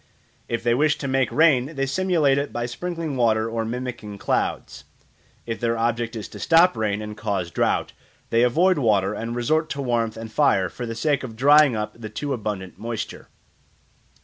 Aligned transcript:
If 0.49 0.63
they 0.63 0.73
wish 0.73 0.97
to 0.97 1.07
make 1.07 1.31
rain 1.31 1.75
they 1.75 1.85
simulate 1.85 2.39
it 2.39 2.51
by 2.51 2.65
sprinkling 2.65 3.15
water 3.17 3.47
or 3.47 3.63
mimicking 3.63 4.17
clouds: 4.17 4.83
if 5.45 5.59
their 5.59 5.77
object 5.77 6.15
is 6.15 6.27
to 6.29 6.39
stop 6.39 6.75
rain 6.75 7.03
and 7.03 7.15
cause 7.15 7.51
drought, 7.51 7.93
they 8.31 8.41
avoid 8.41 8.79
water 8.79 9.13
and 9.13 9.35
resort 9.35 9.69
to 9.69 9.81
warmth 9.83 10.17
and 10.17 10.31
fire 10.31 10.69
for 10.69 10.87
the 10.87 10.95
sake 10.95 11.23
of 11.23 11.35
drying 11.35 11.75
up 11.75 11.93
the 12.01 12.09
too 12.09 12.33
abundant 12.33 12.79
moisture. 12.79 13.27